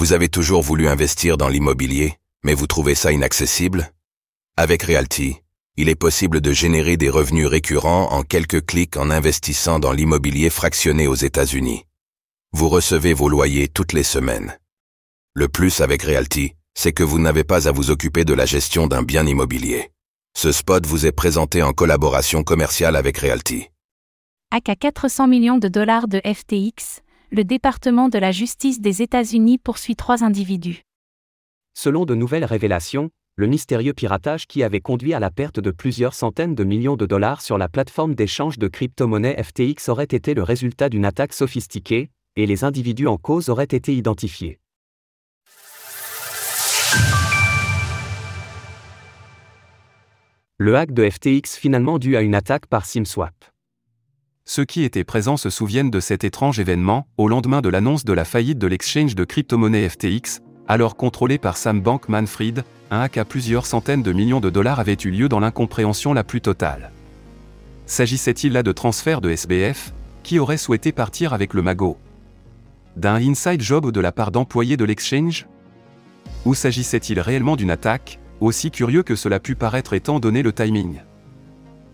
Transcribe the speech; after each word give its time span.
Vous 0.00 0.14
avez 0.14 0.30
toujours 0.30 0.62
voulu 0.62 0.88
investir 0.88 1.36
dans 1.36 1.50
l'immobilier, 1.50 2.14
mais 2.42 2.54
vous 2.54 2.66
trouvez 2.66 2.94
ça 2.94 3.12
inaccessible? 3.12 3.92
Avec 4.56 4.84
Realty, 4.84 5.36
il 5.76 5.90
est 5.90 5.94
possible 5.94 6.40
de 6.40 6.52
générer 6.52 6.96
des 6.96 7.10
revenus 7.10 7.46
récurrents 7.46 8.10
en 8.10 8.22
quelques 8.22 8.64
clics 8.64 8.96
en 8.96 9.10
investissant 9.10 9.78
dans 9.78 9.92
l'immobilier 9.92 10.48
fractionné 10.48 11.06
aux 11.06 11.14
États-Unis. 11.14 11.84
Vous 12.52 12.70
recevez 12.70 13.12
vos 13.12 13.28
loyers 13.28 13.68
toutes 13.68 13.92
les 13.92 14.02
semaines. 14.02 14.58
Le 15.34 15.48
plus 15.48 15.82
avec 15.82 16.04
Realty, 16.04 16.54
c'est 16.72 16.94
que 16.94 17.02
vous 17.02 17.18
n'avez 17.18 17.44
pas 17.44 17.68
à 17.68 17.72
vous 17.72 17.90
occuper 17.90 18.24
de 18.24 18.32
la 18.32 18.46
gestion 18.46 18.86
d'un 18.86 19.02
bien 19.02 19.26
immobilier. 19.26 19.90
Ce 20.34 20.50
spot 20.50 20.86
vous 20.86 21.04
est 21.04 21.12
présenté 21.12 21.62
en 21.62 21.74
collaboration 21.74 22.42
commerciale 22.42 22.96
avec 22.96 23.18
Realty. 23.18 23.68
À 24.50 24.62
400 24.62 25.28
millions 25.28 25.58
de 25.58 25.68
dollars 25.68 26.08
de 26.08 26.22
FTX, 26.24 27.02
le 27.32 27.44
département 27.44 28.08
de 28.08 28.18
la 28.18 28.32
justice 28.32 28.80
des 28.80 29.02
États-Unis 29.02 29.58
poursuit 29.58 29.94
trois 29.94 30.24
individus. 30.24 30.82
Selon 31.74 32.04
de 32.04 32.16
nouvelles 32.16 32.44
révélations, 32.44 33.10
le 33.36 33.46
mystérieux 33.46 33.92
piratage 33.92 34.48
qui 34.48 34.64
avait 34.64 34.80
conduit 34.80 35.14
à 35.14 35.20
la 35.20 35.30
perte 35.30 35.60
de 35.60 35.70
plusieurs 35.70 36.14
centaines 36.14 36.56
de 36.56 36.64
millions 36.64 36.96
de 36.96 37.06
dollars 37.06 37.40
sur 37.40 37.56
la 37.56 37.68
plateforme 37.68 38.16
d'échange 38.16 38.58
de 38.58 38.66
crypto-monnaies 38.66 39.40
FTX 39.40 39.88
aurait 39.88 40.04
été 40.04 40.34
le 40.34 40.42
résultat 40.42 40.88
d'une 40.88 41.04
attaque 41.04 41.32
sophistiquée, 41.32 42.10
et 42.34 42.46
les 42.46 42.64
individus 42.64 43.06
en 43.06 43.16
cause 43.16 43.48
auraient 43.48 43.64
été 43.64 43.94
identifiés. 43.94 44.58
Le 50.58 50.76
hack 50.76 50.92
de 50.92 51.08
FTX 51.08 51.56
finalement 51.56 51.98
dû 51.98 52.16
à 52.16 52.22
une 52.22 52.34
attaque 52.34 52.66
par 52.66 52.84
SimSwap. 52.84 53.32
Ceux 54.52 54.64
qui 54.64 54.82
étaient 54.82 55.04
présents 55.04 55.36
se 55.36 55.48
souviennent 55.48 55.92
de 55.92 56.00
cet 56.00 56.24
étrange 56.24 56.58
événement, 56.58 57.06
au 57.18 57.28
lendemain 57.28 57.60
de 57.60 57.68
l'annonce 57.68 58.04
de 58.04 58.12
la 58.12 58.24
faillite 58.24 58.58
de 58.58 58.66
l'exchange 58.66 59.14
de 59.14 59.22
crypto-monnaie 59.22 59.88
FTX, 59.88 60.40
alors 60.66 60.96
contrôlé 60.96 61.38
par 61.38 61.56
Sam 61.56 61.80
Bankman-Fried, 61.80 62.64
un 62.90 63.00
hack 63.02 63.16
à 63.16 63.24
plusieurs 63.24 63.64
centaines 63.64 64.02
de 64.02 64.10
millions 64.10 64.40
de 64.40 64.50
dollars 64.50 64.80
avait 64.80 64.96
eu 65.04 65.12
lieu 65.12 65.28
dans 65.28 65.38
l'incompréhension 65.38 66.12
la 66.12 66.24
plus 66.24 66.40
totale. 66.40 66.90
S'agissait-il 67.86 68.52
là 68.52 68.64
de 68.64 68.72
transfert 68.72 69.20
de 69.20 69.30
SBF, 69.30 69.94
qui 70.24 70.40
aurait 70.40 70.56
souhaité 70.56 70.90
partir 70.90 71.32
avec 71.32 71.54
le 71.54 71.62
magot? 71.62 71.96
D'un 72.96 73.24
inside 73.24 73.62
job 73.62 73.92
de 73.92 74.00
la 74.00 74.10
part 74.10 74.32
d'employés 74.32 74.76
de 74.76 74.84
l'exchange? 74.84 75.46
Ou 76.44 76.54
s'agissait-il 76.54 77.20
réellement 77.20 77.54
d'une 77.54 77.70
attaque, 77.70 78.18
aussi 78.40 78.72
curieux 78.72 79.04
que 79.04 79.14
cela 79.14 79.38
put 79.38 79.54
paraître 79.54 79.92
étant 79.92 80.18
donné 80.18 80.42
le 80.42 80.52
timing? 80.52 81.02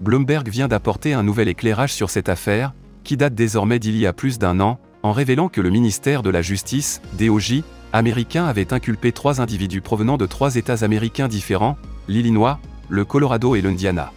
Bloomberg 0.00 0.48
vient 0.48 0.68
d'apporter 0.68 1.12
un 1.12 1.22
nouvel 1.22 1.48
éclairage 1.48 1.92
sur 1.92 2.10
cette 2.10 2.28
affaire, 2.28 2.72
qui 3.02 3.16
date 3.16 3.34
désormais 3.34 3.78
d'il 3.78 3.96
y 3.96 4.06
a 4.06 4.12
plus 4.12 4.38
d'un 4.38 4.60
an, 4.60 4.78
en 5.02 5.12
révélant 5.12 5.48
que 5.48 5.60
le 5.60 5.70
ministère 5.70 6.22
de 6.22 6.30
la 6.30 6.42
Justice, 6.42 7.00
DOJ, 7.18 7.62
américain 7.92 8.44
avait 8.44 8.72
inculpé 8.72 9.12
trois 9.12 9.40
individus 9.40 9.80
provenant 9.80 10.16
de 10.16 10.26
trois 10.26 10.56
États 10.56 10.84
américains 10.84 11.28
différents, 11.28 11.76
l'Illinois, 12.06 12.60
le 12.88 13.04
Colorado 13.04 13.54
et 13.54 13.60
l'Indiana. 13.60 14.12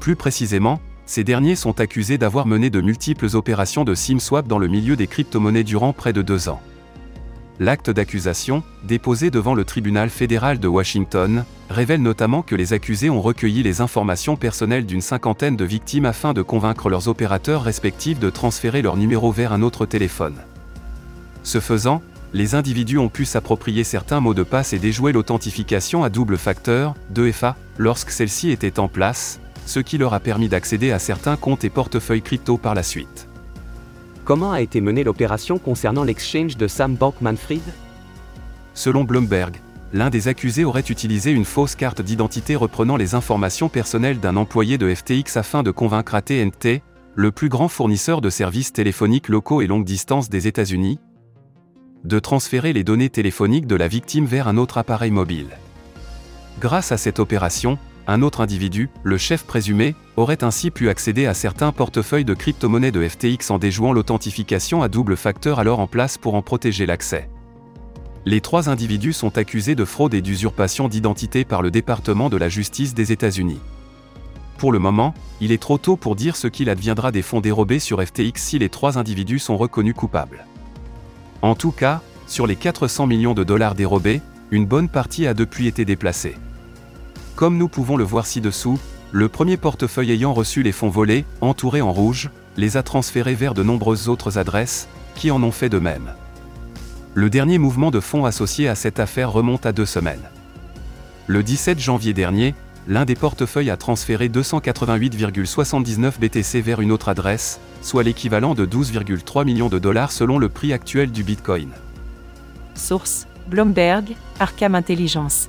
Plus 0.00 0.16
précisément, 0.16 0.80
ces 1.06 1.24
derniers 1.24 1.56
sont 1.56 1.80
accusés 1.80 2.18
d'avoir 2.18 2.46
mené 2.46 2.70
de 2.70 2.80
multiples 2.80 3.34
opérations 3.34 3.84
de 3.84 3.94
SIM 3.94 4.18
swap 4.18 4.46
dans 4.46 4.58
le 4.58 4.68
milieu 4.68 4.96
des 4.96 5.06
crypto-monnaies 5.06 5.64
durant 5.64 5.92
près 5.92 6.12
de 6.12 6.22
deux 6.22 6.48
ans. 6.48 6.60
L'acte 7.62 7.90
d'accusation, 7.90 8.62
déposé 8.84 9.30
devant 9.30 9.52
le 9.52 9.66
tribunal 9.66 10.08
fédéral 10.08 10.58
de 10.58 10.66
Washington, 10.66 11.44
révèle 11.68 12.00
notamment 12.00 12.40
que 12.40 12.54
les 12.54 12.72
accusés 12.72 13.10
ont 13.10 13.20
recueilli 13.20 13.62
les 13.62 13.82
informations 13.82 14.34
personnelles 14.36 14.86
d'une 14.86 15.02
cinquantaine 15.02 15.56
de 15.56 15.64
victimes 15.66 16.06
afin 16.06 16.32
de 16.32 16.40
convaincre 16.40 16.88
leurs 16.88 17.08
opérateurs 17.08 17.62
respectifs 17.62 18.18
de 18.18 18.30
transférer 18.30 18.80
leur 18.80 18.96
numéro 18.96 19.30
vers 19.30 19.52
un 19.52 19.60
autre 19.60 19.84
téléphone. 19.84 20.36
Ce 21.42 21.60
faisant, 21.60 22.00
les 22.32 22.54
individus 22.54 22.96
ont 22.96 23.10
pu 23.10 23.26
s'approprier 23.26 23.84
certains 23.84 24.20
mots 24.20 24.32
de 24.32 24.42
passe 24.42 24.72
et 24.72 24.78
déjouer 24.78 25.12
l'authentification 25.12 26.02
à 26.02 26.08
double 26.08 26.38
facteur, 26.38 26.94
2FA, 27.12 27.56
lorsque 27.76 28.10
celle-ci 28.10 28.48
était 28.50 28.80
en 28.80 28.88
place, 28.88 29.38
ce 29.66 29.80
qui 29.80 29.98
leur 29.98 30.14
a 30.14 30.20
permis 30.20 30.48
d'accéder 30.48 30.92
à 30.92 30.98
certains 30.98 31.36
comptes 31.36 31.64
et 31.64 31.70
portefeuilles 31.70 32.22
crypto 32.22 32.56
par 32.56 32.74
la 32.74 32.82
suite. 32.82 33.29
Comment 34.30 34.52
a 34.52 34.60
été 34.60 34.80
menée 34.80 35.02
l'opération 35.02 35.58
concernant 35.58 36.04
l'exchange 36.04 36.56
de 36.56 36.68
Sam 36.68 36.94
Bankman-Fried? 36.94 37.64
Selon 38.74 39.02
Bloomberg, 39.02 39.56
l'un 39.92 40.08
des 40.08 40.28
accusés 40.28 40.64
aurait 40.64 40.82
utilisé 40.82 41.32
une 41.32 41.44
fausse 41.44 41.74
carte 41.74 42.00
d'identité 42.00 42.54
reprenant 42.54 42.96
les 42.96 43.16
informations 43.16 43.68
personnelles 43.68 44.20
d'un 44.20 44.36
employé 44.36 44.78
de 44.78 44.94
FTX 44.94 45.36
afin 45.36 45.64
de 45.64 45.72
convaincre 45.72 46.14
AT&T, 46.14 46.80
le 47.16 47.32
plus 47.32 47.48
grand 47.48 47.66
fournisseur 47.66 48.20
de 48.20 48.30
services 48.30 48.72
téléphoniques 48.72 49.28
locaux 49.28 49.62
et 49.62 49.66
longue 49.66 49.84
distance 49.84 50.30
des 50.30 50.46
États-Unis, 50.46 51.00
de 52.04 52.20
transférer 52.20 52.72
les 52.72 52.84
données 52.84 53.10
téléphoniques 53.10 53.66
de 53.66 53.74
la 53.74 53.88
victime 53.88 54.26
vers 54.26 54.46
un 54.46 54.58
autre 54.58 54.78
appareil 54.78 55.10
mobile. 55.10 55.58
Grâce 56.60 56.92
à 56.92 56.98
cette 56.98 57.18
opération, 57.18 57.78
un 58.10 58.22
autre 58.22 58.40
individu, 58.40 58.90
le 59.04 59.18
chef 59.18 59.44
présumé, 59.44 59.94
aurait 60.16 60.42
ainsi 60.42 60.70
pu 60.70 60.88
accéder 60.88 61.26
à 61.26 61.34
certains 61.34 61.70
portefeuilles 61.70 62.24
de 62.24 62.34
crypto-monnaies 62.34 62.90
de 62.90 63.06
FTX 63.06 63.50
en 63.50 63.58
déjouant 63.58 63.92
l'authentification 63.92 64.82
à 64.82 64.88
double 64.88 65.16
facteur 65.16 65.60
alors 65.60 65.78
en 65.78 65.86
place 65.86 66.18
pour 66.18 66.34
en 66.34 66.42
protéger 66.42 66.86
l'accès. 66.86 67.30
Les 68.26 68.40
trois 68.40 68.68
individus 68.68 69.12
sont 69.12 69.38
accusés 69.38 69.76
de 69.76 69.84
fraude 69.84 70.14
et 70.14 70.22
d'usurpation 70.22 70.88
d'identité 70.88 71.44
par 71.44 71.62
le 71.62 71.70
département 71.70 72.28
de 72.28 72.36
la 72.36 72.48
justice 72.48 72.94
des 72.94 73.12
États-Unis. 73.12 73.60
Pour 74.58 74.72
le 74.72 74.78
moment, 74.78 75.14
il 75.40 75.52
est 75.52 75.62
trop 75.62 75.78
tôt 75.78 75.96
pour 75.96 76.16
dire 76.16 76.36
ce 76.36 76.48
qu'il 76.48 76.68
adviendra 76.68 77.12
des 77.12 77.22
fonds 77.22 77.40
dérobés 77.40 77.78
sur 77.78 78.02
FTX 78.02 78.42
si 78.42 78.58
les 78.58 78.68
trois 78.68 78.98
individus 78.98 79.38
sont 79.38 79.56
reconnus 79.56 79.94
coupables. 79.94 80.44
En 81.42 81.54
tout 81.54 81.72
cas, 81.72 82.02
sur 82.26 82.46
les 82.46 82.56
400 82.56 83.06
millions 83.06 83.34
de 83.34 83.44
dollars 83.44 83.74
dérobés, 83.74 84.20
une 84.50 84.66
bonne 84.66 84.88
partie 84.88 85.26
a 85.26 85.32
depuis 85.32 85.66
été 85.66 85.84
déplacée. 85.84 86.34
Comme 87.36 87.56
nous 87.56 87.68
pouvons 87.68 87.96
le 87.96 88.04
voir 88.04 88.26
ci-dessous, 88.26 88.78
le 89.12 89.28
premier 89.28 89.56
portefeuille 89.56 90.12
ayant 90.12 90.32
reçu 90.32 90.62
les 90.62 90.72
fonds 90.72 90.88
volés, 90.88 91.24
entouré 91.40 91.80
en 91.80 91.92
rouge, 91.92 92.30
les 92.56 92.76
a 92.76 92.82
transférés 92.82 93.34
vers 93.34 93.54
de 93.54 93.62
nombreuses 93.62 94.08
autres 94.08 94.38
adresses, 94.38 94.88
qui 95.14 95.30
en 95.30 95.42
ont 95.42 95.50
fait 95.50 95.68
de 95.68 95.78
même. 95.78 96.12
Le 97.14 97.28
dernier 97.28 97.58
mouvement 97.58 97.90
de 97.90 97.98
fonds 97.98 98.24
associé 98.24 98.68
à 98.68 98.74
cette 98.74 99.00
affaire 99.00 99.32
remonte 99.32 99.66
à 99.66 99.72
deux 99.72 99.86
semaines. 99.86 100.28
Le 101.26 101.42
17 101.42 101.80
janvier 101.80 102.12
dernier, 102.12 102.54
l'un 102.86 103.04
des 103.04 103.14
portefeuilles 103.14 103.70
a 103.70 103.76
transféré 103.76 104.28
288,79 104.28 106.18
BTC 106.20 106.60
vers 106.60 106.80
une 106.80 106.92
autre 106.92 107.08
adresse, 107.08 107.60
soit 107.82 108.02
l'équivalent 108.02 108.54
de 108.54 108.66
12,3 108.66 109.44
millions 109.44 109.68
de 109.68 109.78
dollars 109.78 110.12
selon 110.12 110.38
le 110.38 110.48
prix 110.48 110.72
actuel 110.72 111.10
du 111.10 111.24
Bitcoin. 111.24 111.70
Source 112.74 113.26
Bloomberg, 113.48 114.14
Arkham 114.38 114.74
Intelligence. 114.74 115.48